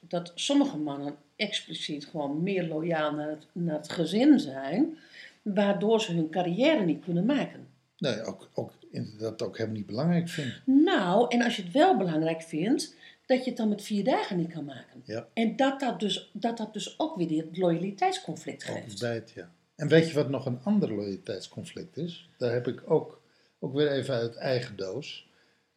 dat 0.00 0.32
sommige 0.34 0.76
mannen 0.76 1.16
expliciet 1.36 2.06
gewoon 2.06 2.42
meer 2.42 2.64
loyaal 2.64 3.14
naar 3.14 3.28
het, 3.28 3.46
naar 3.52 3.76
het 3.76 3.90
gezin 3.90 4.40
zijn, 4.40 4.98
waardoor 5.42 6.00
ze 6.00 6.12
hun 6.12 6.30
carrière 6.30 6.84
niet 6.84 7.04
kunnen 7.04 7.24
maken. 7.24 7.68
Nee, 7.98 8.22
ook, 8.22 8.50
ook, 8.54 8.72
dat 9.18 9.42
ook 9.42 9.56
helemaal 9.56 9.78
niet 9.78 9.86
belangrijk 9.86 10.28
vinden. 10.28 10.62
Nou, 10.64 11.26
en 11.28 11.42
als 11.42 11.56
je 11.56 11.62
het 11.62 11.72
wel 11.72 11.96
belangrijk 11.96 12.42
vindt, 12.42 12.94
dat 13.26 13.44
je 13.44 13.48
het 13.48 13.58
dan 13.58 13.68
met 13.68 13.82
vier 13.82 14.04
dagen 14.04 14.36
niet 14.36 14.52
kan 14.52 14.64
maken. 14.64 15.02
Ja. 15.04 15.28
En 15.32 15.56
dat 15.56 15.80
dat 15.80 16.00
dus, 16.00 16.30
dat 16.32 16.56
dat 16.56 16.72
dus 16.72 16.98
ook 16.98 17.16
weer 17.16 17.28
dit 17.28 17.56
loyaliteitsconflict 17.56 18.64
geeft. 18.64 19.00
bij 19.00 19.14
het, 19.14 19.32
ja. 19.34 19.50
En 19.76 19.88
weet 19.88 20.08
je 20.08 20.14
wat 20.14 20.28
nog 20.28 20.46
een 20.46 20.60
ander 20.62 20.94
loyaliteitsconflict 20.94 21.96
is? 21.96 22.28
Daar 22.38 22.52
heb 22.52 22.68
ik 22.68 22.90
ook, 22.90 23.22
ook 23.58 23.72
weer 23.72 23.90
even 23.90 24.14
uit 24.14 24.36
eigen 24.36 24.76
doos. 24.76 25.28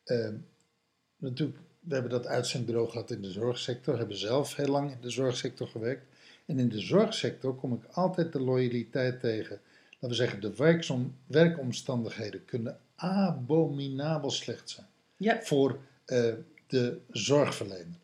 Eh, 0.04 0.30
natuurlijk, 1.18 1.60
we 1.84 1.94
hebben 1.94 2.12
dat 2.12 2.28
uitzendbureau 2.28 2.90
gehad 2.90 3.12
in 3.12 3.22
de 3.22 3.32
zorgsector. 3.32 3.98
Hebben 3.98 4.18
zelf 4.18 4.56
heel 4.56 4.68
lang 4.68 4.92
in 4.92 5.02
de 5.02 5.10
zorgsector 5.10 5.68
gewerkt. 5.68 6.06
En 6.46 6.60
in 6.60 6.70
de 6.70 6.80
zorgsector 6.80 7.56
kom 7.56 7.74
ik 7.74 7.84
altijd 7.92 8.34
de 8.34 8.40
loyaliteit 8.40 9.20
tegen. 9.20 9.60
Laten 9.90 10.10
we 10.10 10.14
zeggen, 10.14 10.42
de 10.42 10.56
werksom, 10.56 11.16
werkomstandigheden 11.26 12.46
kunnen 12.46 12.80
abominabel 12.96 14.32
slecht 14.32 14.70
zijn 14.70 14.88
Ja, 15.18 15.42
voor 15.42 15.80
eh, 16.06 16.34
de 16.68 17.00
zorgverlener. 17.12 18.02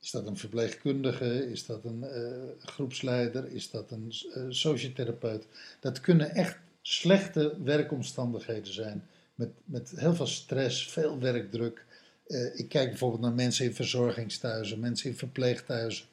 Is 0.00 0.10
dat 0.10 0.26
een 0.26 0.36
verpleegkundige? 0.36 1.50
Is 1.50 1.66
dat 1.66 1.84
een 1.84 2.04
eh, 2.04 2.42
groepsleider? 2.58 3.52
Is 3.52 3.70
dat 3.70 3.90
een 3.90 4.12
eh, 4.34 4.42
sociotherapeut? 4.48 5.46
Dat 5.80 6.00
kunnen 6.00 6.30
echt 6.30 6.58
slechte 6.80 7.56
werkomstandigheden 7.64 8.72
zijn. 8.72 9.08
Met, 9.34 9.50
met 9.64 9.92
heel 9.96 10.14
veel 10.14 10.26
stress, 10.26 10.90
veel 10.90 11.18
werkdruk. 11.18 11.84
Eh, 12.32 12.58
ik 12.58 12.68
kijk 12.68 12.88
bijvoorbeeld 12.88 13.20
naar 13.20 13.32
mensen 13.32 13.64
in 13.64 13.74
verzorgingstehuizen, 13.74 14.80
mensen 14.80 15.10
in 15.10 15.16
verpleeghuizen, 15.16 16.06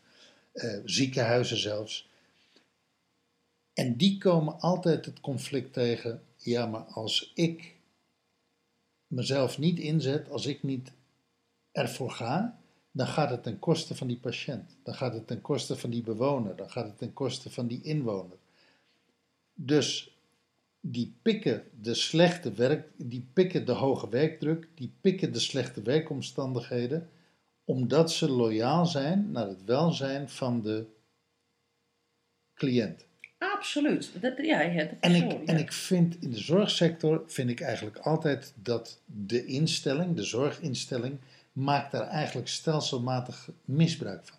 eh, 0.51 0.77
ziekenhuizen 0.85 1.57
zelfs. 1.57 2.09
En 3.73 3.95
die 3.95 4.17
komen 4.17 4.59
altijd 4.59 5.05
het 5.05 5.19
conflict 5.19 5.73
tegen 5.73 6.23
Ja, 6.35 6.65
maar 6.65 6.81
als 6.81 7.31
ik 7.35 7.75
mezelf 9.07 9.57
niet 9.57 9.79
inzet, 9.79 10.29
als 10.29 10.45
ik 10.45 10.63
niet 10.63 10.91
ervoor 11.71 12.11
ga, 12.11 12.59
dan 12.91 13.07
gaat 13.07 13.29
het 13.29 13.43
ten 13.43 13.59
koste 13.59 13.95
van 13.95 14.07
die 14.07 14.19
patiënt. 14.19 14.77
Dan 14.83 14.95
gaat 14.95 15.13
het 15.13 15.27
ten 15.27 15.41
koste 15.41 15.75
van 15.75 15.89
die 15.89 16.03
bewoner. 16.03 16.55
Dan 16.55 16.69
gaat 16.69 16.85
het 16.85 16.97
ten 16.97 17.13
koste 17.13 17.49
van 17.49 17.67
die 17.67 17.81
inwoner. 17.81 18.37
Dus 19.53 20.17
die 20.81 21.15
pikken 21.21 21.63
de 21.81 21.93
slechte 21.93 22.51
werk, 22.51 22.87
die 22.97 23.29
pikken 23.33 23.65
de 23.65 23.71
hoge 23.71 24.09
werkdruk, 24.09 24.67
die 24.75 24.93
pikken 25.01 25.33
de 25.33 25.39
slechte 25.39 25.81
werkomstandigheden, 25.81 27.09
omdat 27.65 28.11
ze 28.11 28.29
loyaal 28.29 28.85
zijn 28.85 29.31
naar 29.31 29.47
het 29.47 29.63
welzijn 29.65 30.29
van 30.29 30.61
de 30.61 30.85
cliënt. 32.53 33.07
Absoluut. 33.37 34.11
Dat, 34.21 34.33
ja, 34.37 34.61
ja, 34.61 34.83
dat 34.83 34.91
is 34.91 34.97
En 34.99 35.15
zo, 35.15 35.25
ik, 35.25 35.31
ja. 35.31 35.45
en 35.45 35.57
ik 35.57 35.71
vind 35.71 36.21
in 36.21 36.31
de 36.31 36.39
zorgsector, 36.39 37.23
vind 37.27 37.49
ik 37.49 37.61
eigenlijk 37.61 37.97
altijd 37.97 38.53
dat 38.55 39.01
de 39.05 39.45
instelling, 39.45 40.15
de 40.15 40.23
zorginstelling, 40.23 41.17
maakt 41.51 41.91
daar 41.91 42.07
eigenlijk 42.07 42.47
stelselmatig 42.47 43.49
misbruik 43.65 44.21
van. 44.23 44.37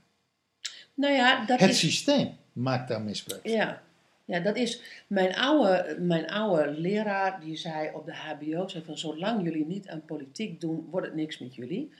Nou 0.95 1.15
ja, 1.15 1.45
dat 1.47 1.61
Het 1.61 1.71
is... 1.71 1.79
systeem 1.79 2.37
maakt 2.53 2.89
daar 2.89 3.03
misbruik 3.03 3.43
van. 3.43 3.51
Ja. 3.51 3.83
Ja, 4.31 4.41
dat 4.41 4.57
is... 4.57 4.81
Mijn 5.07 5.35
oude, 5.35 5.97
mijn 6.01 6.31
oude 6.31 6.71
leraar, 6.71 7.41
die 7.41 7.57
zei 7.57 7.91
op 7.95 8.07
de 8.07 8.15
hbo, 8.15 8.69
zei 8.69 8.85
van... 8.85 8.99
Zolang 8.99 9.45
jullie 9.45 9.67
niet 9.67 9.89
aan 9.89 10.05
politiek 10.05 10.61
doen, 10.61 10.87
wordt 10.91 11.07
het 11.07 11.17
niks 11.17 11.39
met 11.39 11.55
jullie. 11.55 11.91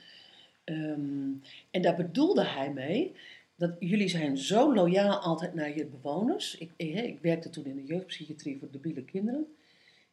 Ehm, 0.63 1.29
en 1.71 1.81
daar 1.81 1.95
bedoelde 1.95 2.45
hij 2.45 2.71
mee... 2.71 3.15
Dat 3.55 3.75
jullie 3.79 4.07
zijn 4.07 4.37
zo 4.37 4.73
loyaal 4.73 5.17
altijd 5.17 5.53
naar 5.53 5.77
je 5.77 5.85
bewoners. 5.85 6.57
Ik, 6.57 6.71
ik, 6.77 7.19
werkte 7.21 7.49
toen 7.49 7.65
in 7.65 7.75
de 7.75 7.83
jeugdpsychiatrie 7.83 8.57
voor 8.59 8.71
debiele 8.71 9.03
kinderen. 9.03 9.45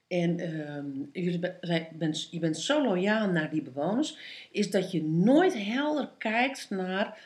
En 0.09 0.41
ehm, 0.41 0.91
jullie 1.13 1.39
ben- 1.39 2.15
je 2.31 2.39
bent 2.39 2.59
zo 2.59 2.85
loyaal 2.85 3.31
naar 3.31 3.51
die 3.51 3.63
bewoners, 3.63 4.19
is 4.51 4.71
dat 4.71 4.91
je 4.91 5.03
nooit 5.03 5.65
helder 5.65 6.11
kijkt 6.19 6.71
naar 6.71 7.19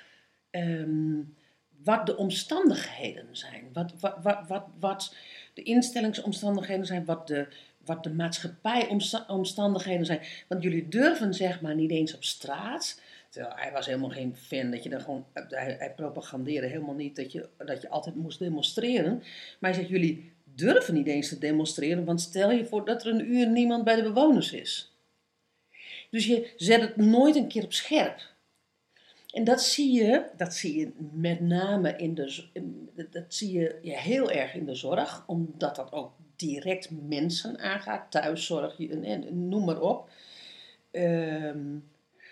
ehm, 0.51 1.21
wat 1.85 2.07
de 2.07 2.17
omstandigheden 2.17 3.29
zijn. 3.31 3.69
Wat, 3.73 3.93
wat, 4.01 4.17
wat, 4.23 4.39
wat, 4.49 4.65
wat 4.81 5.15
de 5.55 5.63
instellingsomstandigheden 5.63 6.87
zijn, 6.87 7.05
wat 7.05 7.27
de, 7.27 7.47
wat 7.85 8.03
de 8.03 8.11
maatschappijomstandigheden 8.11 10.07
zijn. 10.07 10.21
Want 10.49 10.63
jullie 10.63 10.89
durven 10.89 11.35
zeg 11.35 11.61
maar 11.61 11.75
niet 11.75 11.91
eens 11.91 12.15
op 12.15 12.25
straat. 12.25 13.01
Terwijl 13.29 13.55
hij 13.57 13.73
was 13.73 13.87
helemaal 13.87 14.11
geen 14.11 14.37
fan 14.37 14.71
dat 14.71 14.83
je 14.83 14.89
dan 14.89 15.01
gewoon. 15.01 15.27
Hij, 15.33 15.77
hij 15.79 15.93
propagandeerde 15.95 16.67
helemaal 16.67 16.95
niet 16.95 17.17
dat 17.17 17.33
je, 17.33 17.49
dat 17.59 17.83
je 17.83 17.89
altijd 17.89 18.15
moest 18.15 18.39
demonstreren. 18.39 19.17
Maar 19.59 19.71
hij 19.71 19.73
zegt: 19.73 19.89
jullie 19.89 20.33
durven 20.55 20.95
niet 20.95 21.07
eens 21.07 21.29
te 21.29 21.39
demonstreren, 21.39 22.05
want 22.05 22.21
stel 22.21 22.51
je 22.51 22.67
voor 22.67 22.85
dat 22.85 23.05
er 23.05 23.13
een 23.13 23.33
uur 23.33 23.49
niemand 23.49 23.85
bij 23.85 23.97
de 23.97 24.03
bewoners 24.03 24.53
is. 24.53 24.93
Dus 26.11 26.27
je 26.27 26.53
zet 26.57 26.81
het 26.81 26.97
nooit 26.97 27.37
een 27.37 27.49
keer 27.49 27.65
op 27.65 27.73
scherp. 27.73 28.32
En 29.33 29.45
dat 29.45 29.63
zie 29.63 29.93
je, 29.93 30.27
dat 30.37 30.55
zie 30.55 30.79
je 30.79 30.93
met 31.13 31.41
name 31.41 31.97
in 31.97 32.15
de, 32.15 32.47
dat 33.11 33.35
zie 33.35 33.53
je 33.59 33.79
heel 33.83 34.31
erg 34.31 34.55
in 34.55 34.67
de 34.67 34.75
zorg, 34.75 35.25
omdat 35.27 35.77
dat 35.77 35.93
ook 35.93 36.13
direct 36.37 36.91
mensen 36.91 37.59
aangaat, 37.59 38.11
thuiszorg, 38.11 38.79
noem 39.31 39.65
maar 39.65 39.81
op. 39.81 40.11
Ehm, 40.91 41.73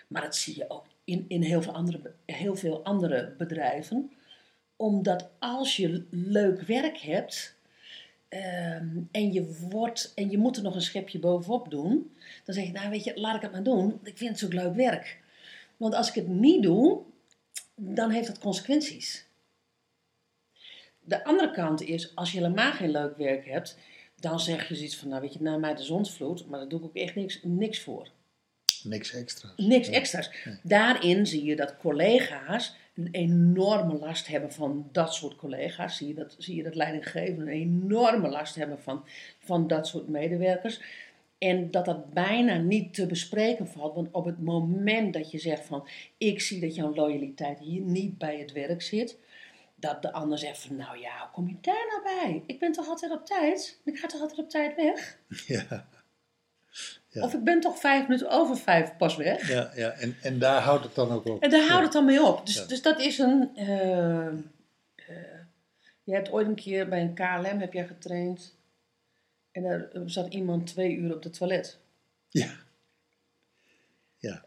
maar 0.07 0.21
dat 0.21 0.35
zie 0.35 0.57
je 0.57 0.69
ook 0.69 0.85
in, 1.03 1.25
in 1.27 1.41
heel, 1.41 1.61
veel 1.61 1.73
andere, 1.73 2.13
heel 2.25 2.55
veel 2.55 2.83
andere 2.83 3.33
bedrijven. 3.37 4.11
Omdat 4.75 5.29
als 5.39 5.75
je 5.75 6.05
leuk 6.09 6.61
werk 6.61 6.97
hebt 6.97 7.55
ehm, 8.27 8.97
en, 9.11 9.33
je 9.33 9.57
wordt, 9.69 10.11
en 10.15 10.29
je 10.29 10.37
moet 10.37 10.57
er 10.57 10.63
nog 10.63 10.75
een 10.75 10.81
schepje 10.81 11.19
bovenop 11.19 11.69
doen, 11.69 12.15
dan 12.45 12.55
zeg 12.55 12.65
je, 12.65 12.71
nou 12.71 12.89
weet 12.89 13.03
je, 13.03 13.19
laat 13.19 13.35
ik 13.35 13.41
het 13.41 13.51
maar 13.51 13.63
doen. 13.63 13.99
Ik 14.03 14.17
vind 14.17 14.29
het 14.29 14.39
zo'n 14.39 14.61
leuk 14.61 14.75
werk. 14.75 15.20
Want 15.81 15.93
als 15.93 16.09
ik 16.09 16.15
het 16.15 16.27
niet 16.27 16.63
doe, 16.63 17.01
dan 17.75 18.09
heeft 18.09 18.27
dat 18.27 18.39
consequenties. 18.39 19.25
De 20.99 21.23
andere 21.23 21.51
kant 21.51 21.81
is, 21.81 22.15
als 22.15 22.31
je 22.31 22.37
helemaal 22.37 22.71
geen 22.71 22.91
leuk 22.91 23.17
werk 23.17 23.45
hebt, 23.45 23.77
dan 24.15 24.39
zeg 24.39 24.67
je 24.67 24.75
zoiets 24.75 24.97
van, 24.97 25.09
nou 25.09 25.21
weet 25.21 25.33
je, 25.33 25.41
naar 25.41 25.59
mij 25.59 25.75
de 25.75 25.83
zonsvloed, 25.83 26.47
maar 26.47 26.59
daar 26.59 26.67
doe 26.67 26.79
ik 26.79 26.85
ook 26.85 26.95
echt 26.95 27.15
niks, 27.15 27.39
niks 27.43 27.79
voor. 27.79 28.07
Niks 28.83 29.13
extra's. 29.13 29.53
Niks 29.55 29.89
extra's. 29.89 30.29
Daarin 30.63 31.25
zie 31.25 31.43
je 31.43 31.55
dat 31.55 31.77
collega's 31.77 32.75
een 32.95 33.09
enorme 33.11 33.93
last 33.93 34.27
hebben 34.27 34.51
van 34.51 34.89
dat 34.91 35.13
soort 35.13 35.35
collega's. 35.35 35.97
Zie 35.97 36.07
je 36.07 36.13
dat, 36.13 36.35
zie 36.37 36.55
je 36.55 36.63
dat 36.63 36.75
leidinggevenden 36.75 37.47
een 37.47 37.53
enorme 37.53 38.29
last 38.29 38.55
hebben 38.55 38.81
van, 38.81 39.05
van 39.39 39.67
dat 39.67 39.87
soort 39.87 40.07
medewerkers. 40.07 40.81
En 41.41 41.71
dat 41.71 41.85
dat 41.85 42.13
bijna 42.13 42.57
niet 42.57 42.93
te 42.93 43.05
bespreken 43.05 43.67
valt. 43.67 43.95
Want 43.95 44.07
op 44.11 44.25
het 44.25 44.41
moment 44.43 45.13
dat 45.13 45.31
je 45.31 45.37
zegt 45.39 45.65
van... 45.65 45.87
ik 46.17 46.41
zie 46.41 46.61
dat 46.61 46.75
jouw 46.75 46.93
loyaliteit 46.93 47.59
hier 47.59 47.81
niet 47.81 48.17
bij 48.17 48.39
het 48.39 48.51
werk 48.51 48.81
zit... 48.81 49.17
dat 49.75 50.01
de 50.01 50.11
ander 50.11 50.37
zegt 50.37 50.59
van... 50.61 50.75
nou 50.75 50.99
ja, 50.99 51.17
hoe 51.19 51.29
kom 51.31 51.47
je 51.47 51.55
daar 51.61 51.85
nou 51.89 52.03
bij? 52.19 52.43
Ik 52.45 52.59
ben 52.59 52.71
toch 52.71 52.87
altijd 52.87 53.11
op 53.11 53.25
tijd? 53.25 53.79
Ik 53.83 53.97
ga 53.97 54.07
toch 54.07 54.21
altijd 54.21 54.39
op 54.39 54.49
tijd 54.49 54.75
weg? 54.75 55.17
Ja, 55.47 55.85
Ja. 57.09 57.23
Of 57.23 57.33
ik 57.33 57.43
ben 57.43 57.59
toch 57.59 57.79
vijf 57.79 58.07
minuten 58.07 58.29
over 58.29 58.57
vijf 58.57 58.97
pas 58.97 59.15
weg? 59.15 59.49
ja, 59.49 59.71
ja. 59.75 59.89
En, 59.89 60.17
en 60.21 60.39
daar 60.39 60.61
houdt 60.61 60.83
het 60.83 60.95
dan 60.95 61.11
ook 61.11 61.25
op. 61.25 61.43
En 61.43 61.49
daar 61.49 61.67
houdt 61.67 61.83
het 61.83 61.93
dan 61.93 62.05
mee 62.05 62.23
op. 62.23 62.45
Dus, 62.45 62.55
Ja. 62.55 62.65
dus 62.65 62.81
dat 62.81 62.99
is 62.99 63.17
een. 63.17 63.49
eh, 63.55 64.27
eh, 64.27 64.33
je 66.03 66.13
hebt 66.13 66.31
ooit 66.31 66.47
een 66.47 66.55
keer 66.55 66.87
bij 66.89 67.01
een 67.01 67.13
KLM 67.13 67.59
heb 67.59 67.73
jij 67.73 67.87
getraind. 67.87 68.59
En 69.51 69.63
er 69.63 69.89
zat 70.05 70.33
iemand 70.33 70.67
twee 70.67 70.95
uur 70.95 71.15
op 71.15 71.23
het 71.23 71.33
toilet. 71.33 71.79
Ja. 72.29 72.51
Ja. 74.17 74.43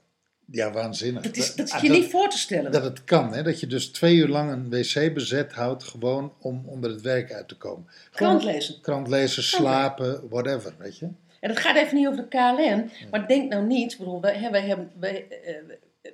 Ja, 0.50 0.72
waanzinnig. 0.72 1.22
Dat 1.22 1.36
is, 1.36 1.54
dat 1.54 1.66
is 1.66 1.72
Ah, 1.72 1.82
je 1.82 1.90
niet 1.90 2.10
voor 2.10 2.28
te 2.28 2.38
stellen. 2.38 2.72
Dat 2.72 2.82
het 2.82 3.04
kan, 3.04 3.32
hè? 3.34 3.42
dat 3.42 3.60
je 3.60 3.66
dus 3.66 3.86
twee 3.86 4.16
uur 4.16 4.28
lang 4.28 4.50
een 4.50 4.70
wc 4.70 5.14
bezet 5.14 5.52
houdt, 5.52 5.84
gewoon 5.84 6.32
om 6.38 6.62
onder 6.66 6.90
het 6.90 7.00
werk 7.00 7.32
uit 7.32 7.48
te 7.48 7.56
komen. 7.56 7.86
Krant 8.10 8.44
lezen. 8.44 8.80
Krant 8.80 9.08
lezen, 9.08 9.42
slapen, 9.42 10.28
whatever, 10.28 10.74
weet 10.78 10.98
je. 10.98 11.08
En 11.40 11.48
dat 11.48 11.58
gaat 11.58 11.76
even 11.76 11.96
niet 11.96 12.06
over 12.06 12.28
de 12.28 12.28
KLM. 12.28 12.90
Maar 13.10 13.28
denk 13.28 13.50
nou 13.52 13.66
niet. 13.66 13.98
bedoel, 13.98 14.20
wij, 14.20 14.36
hè, 14.36 14.50
wij, 14.50 14.62
hebben, 14.66 14.90
wij, 14.98 15.26
eh, 15.44 15.54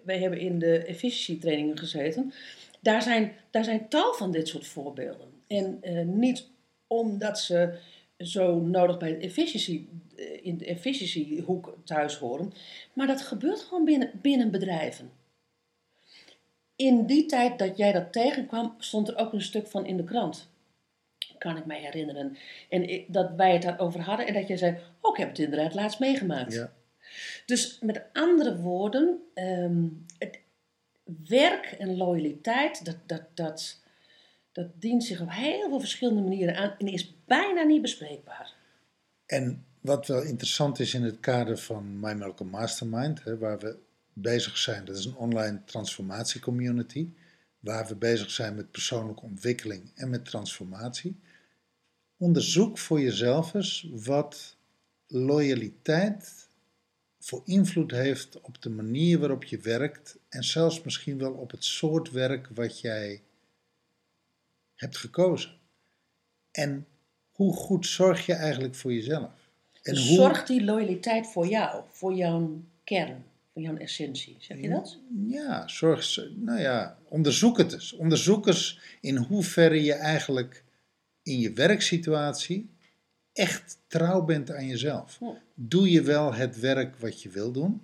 wij 0.04 0.18
hebben 0.18 0.38
in 0.38 0.58
de 0.58 0.78
efficiency 0.78 1.40
trainingen 1.40 1.78
gezeten. 1.78 2.32
Daar 2.80 3.02
zijn, 3.02 3.32
daar 3.50 3.64
zijn 3.64 3.88
tal 3.88 4.14
van 4.14 4.32
dit 4.32 4.48
soort 4.48 4.66
voorbeelden. 4.66 5.26
En 5.46 5.78
eh, 5.80 6.04
niet 6.04 6.46
omdat 6.86 7.38
ze 7.38 7.78
zo 8.20 8.60
nodig 8.60 8.98
bij 8.98 9.10
de 9.10 9.16
efficiency, 9.24 9.86
eh, 10.16 10.46
in 10.46 10.56
de 10.58 10.64
efficiëntiehoek 10.64 11.74
thuis 11.84 12.16
horen. 12.16 12.52
Maar 12.92 13.06
dat 13.06 13.20
gebeurt 13.22 13.60
gewoon 13.60 13.84
binnen, 13.84 14.10
binnen 14.22 14.50
bedrijven. 14.50 15.10
In 16.76 17.06
die 17.06 17.26
tijd 17.26 17.58
dat 17.58 17.76
jij 17.76 17.92
dat 17.92 18.12
tegenkwam, 18.12 18.74
stond 18.78 19.08
er 19.08 19.16
ook 19.16 19.32
een 19.32 19.42
stuk 19.42 19.66
van 19.66 19.86
in 19.86 19.96
de 19.96 20.04
krant. 20.04 20.48
Kan 21.38 21.56
ik 21.56 21.64
mij 21.66 21.80
herinneren. 21.80 22.36
En 22.68 22.88
ik- 22.88 23.12
dat 23.12 23.30
wij 23.36 23.52
het 23.52 23.62
daarover 23.62 24.00
hadden 24.00 24.26
en 24.26 24.34
dat 24.34 24.48
jij 24.48 24.56
zei: 24.56 24.76
Oh, 25.00 25.10
ik 25.12 25.18
heb 25.18 25.28
het 25.28 25.38
inderdaad 25.38 25.74
laatst 25.74 25.98
meegemaakt. 26.00 26.52
Ja. 26.52 26.72
Dus 27.46 27.78
met 27.80 28.02
andere 28.12 28.56
woorden, 28.56 29.22
ehm, 29.34 29.84
het 30.18 30.38
werk 31.28 31.64
en 31.78 31.96
loyaliteit, 31.96 32.84
dat, 32.84 32.96
dat, 33.06 33.22
dat, 33.34 33.79
dat 34.52 34.80
dient 34.80 35.04
zich 35.04 35.20
op 35.20 35.30
heel 35.30 35.68
veel 35.68 35.80
verschillende 35.80 36.20
manieren 36.20 36.56
aan 36.56 36.74
en 36.78 36.86
is 36.86 37.14
bijna 37.24 37.62
niet 37.62 37.82
bespreekbaar. 37.82 38.54
En 39.26 39.64
wat 39.80 40.06
wel 40.06 40.22
interessant 40.22 40.78
is 40.78 40.94
in 40.94 41.02
het 41.02 41.20
kader 41.20 41.58
van 41.58 42.00
My 42.00 42.12
Malcolm 42.12 42.50
Mastermind, 42.50 43.24
hè, 43.24 43.38
waar 43.38 43.58
we 43.58 43.76
bezig 44.12 44.56
zijn, 44.56 44.84
dat 44.84 44.96
is 44.96 45.04
een 45.04 45.16
online 45.16 45.62
transformatiecommunity, 45.64 47.08
waar 47.60 47.86
we 47.86 47.96
bezig 47.96 48.30
zijn 48.30 48.54
met 48.54 48.70
persoonlijke 48.70 49.22
ontwikkeling 49.22 49.92
en 49.94 50.10
met 50.10 50.24
transformatie. 50.24 51.20
Onderzoek 52.16 52.78
voor 52.78 53.00
jezelf 53.00 53.54
eens 53.54 53.90
wat 53.92 54.56
loyaliteit 55.06 56.48
voor 57.18 57.42
invloed 57.44 57.90
heeft 57.90 58.40
op 58.40 58.62
de 58.62 58.70
manier 58.70 59.18
waarop 59.18 59.44
je 59.44 59.58
werkt 59.58 60.18
en 60.28 60.44
zelfs 60.44 60.82
misschien 60.82 61.18
wel 61.18 61.32
op 61.32 61.50
het 61.50 61.64
soort 61.64 62.10
werk 62.10 62.48
wat 62.54 62.80
jij 62.80 63.22
hebt 64.80 64.96
gekozen. 64.96 65.50
En 66.50 66.86
hoe 67.30 67.52
goed 67.52 67.86
zorg 67.86 68.26
je 68.26 68.34
eigenlijk 68.34 68.74
voor 68.74 68.92
jezelf? 68.92 69.30
En 69.82 69.94
Dus 69.94 70.08
hoe, 70.08 70.16
Zorgt 70.16 70.46
die 70.46 70.64
loyaliteit 70.64 71.26
voor 71.26 71.46
jou, 71.46 71.82
voor 71.92 72.14
jouw 72.14 72.62
kern, 72.84 73.24
voor 73.52 73.62
jouw 73.62 73.76
essentie, 73.76 74.36
zeg 74.40 74.60
je 74.60 74.68
dat? 74.68 74.98
Ja, 75.26 75.68
zorg, 75.68 76.16
nou 76.36 76.60
ja, 76.60 76.98
onderzoek 77.08 77.58
het 77.58 77.72
eens. 77.72 77.92
Onderzoek 77.92 78.46
eens 78.46 78.80
in 79.00 79.16
hoeverre 79.16 79.82
je 79.82 79.92
eigenlijk 79.92 80.64
in 81.22 81.38
je 81.38 81.52
werksituatie 81.52 82.70
echt 83.32 83.78
trouw 83.86 84.24
bent 84.24 84.50
aan 84.50 84.66
jezelf. 84.66 85.18
Ja. 85.20 85.42
Doe 85.54 85.90
je 85.90 86.02
wel 86.02 86.34
het 86.34 86.60
werk 86.60 86.96
wat 86.96 87.22
je 87.22 87.28
wil 87.28 87.52
doen? 87.52 87.82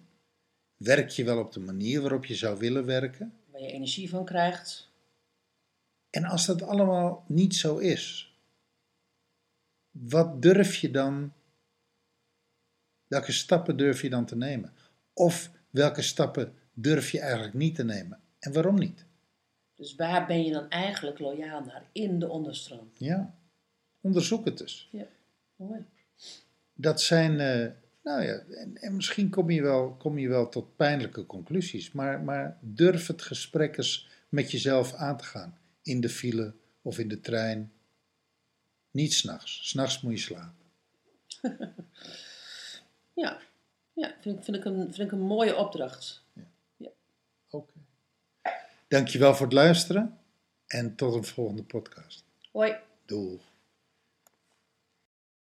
Werk 0.77 1.11
je 1.11 1.25
wel 1.25 1.39
op 1.39 1.53
de 1.53 1.61
manier 1.61 2.01
waarop 2.01 2.25
je 2.25 2.35
zou 2.35 2.59
willen 2.59 2.85
werken? 2.85 3.33
Waar 3.53 3.61
je 3.63 3.73
energie 3.73 4.09
van 4.09 4.25
krijgt. 4.25 4.86
En 6.17 6.25
als 6.25 6.47
dat 6.47 6.63
allemaal 6.63 7.25
niet 7.29 7.55
zo 7.55 7.77
is, 7.77 8.35
wat 9.91 10.43
durf 10.43 10.77
je 10.77 10.91
dan 10.91 11.33
Welke 13.07 13.33
stappen 13.33 13.77
durf 13.77 14.03
je 14.03 14.11
dan 14.11 14.27
te 14.27 14.37
nemen? 14.37 14.73
Of 15.13 15.51
welke 15.71 16.03
stappen 16.03 16.53
durf 16.73 17.11
je 17.11 17.21
eigenlijk 17.21 17.55
niet 17.55 17.75
te 17.75 17.85
nemen? 17.85 18.21
En 18.39 18.53
waarom 18.53 18.79
niet? 18.79 19.05
Dus 19.75 19.95
waar 19.95 20.27
ben 20.27 20.45
je 20.45 20.53
dan 20.53 20.69
eigenlijk 20.69 21.19
loyaal 21.19 21.65
naar 21.65 21.83
in 21.93 22.19
de 22.19 22.29
onderstroom? 22.29 22.91
Ja, 22.93 23.35
onderzoek 24.01 24.45
het 24.45 24.59
dus. 24.59 24.91
Mooi. 25.57 25.85
Dat 26.73 27.01
zijn, 27.01 27.41
eh, 27.41 27.71
nou 28.03 28.23
ja, 28.23 28.39
en, 28.39 28.77
en 28.77 28.97
misschien 28.97 29.31
kom 29.31 29.51
je, 29.51 29.63
wel, 29.63 29.95
kom 29.99 30.19
je 30.19 30.29
wel 30.29 30.49
tot 30.49 30.77
pijnlijke 30.77 31.27
conclusies, 31.27 31.93
maar, 31.93 32.21
maar 32.21 32.59
durf 32.61 33.07
het 33.07 33.23
gesprek 33.23 33.77
eens 33.77 34.09
met 34.29 34.51
jezelf 34.51 34.95
aan 34.95 35.17
te 35.17 35.25
gaan. 35.25 35.59
In 35.87 36.01
de 36.01 36.09
file 36.09 36.55
of 36.83 36.99
in 36.99 37.09
de 37.09 37.21
trein. 37.21 37.73
Niet 38.91 39.13
s'nachts. 39.15 39.69
S'nachts 39.69 40.01
moet 40.01 40.13
je 40.13 40.19
slapen. 40.19 40.65
Ja, 43.15 43.41
ja 43.93 44.15
vind, 44.21 44.39
ik- 44.39 44.45
vind, 44.45 44.57
ik 44.57 44.65
een, 44.65 44.95
vind 44.95 44.99
ik 44.99 45.13
een 45.13 45.21
mooie 45.21 45.57
opdracht. 45.57 46.23
Oké. 47.51 47.73
Dankjewel 48.89 49.35
voor 49.35 49.47
het 49.47 49.55
luisteren 49.55 50.19
en 50.67 50.95
tot 50.97 51.15
een 51.15 51.25
volgende 51.25 51.63
podcast. 51.63 52.25
Hoi. 52.53 52.77
Doei. 53.07 53.41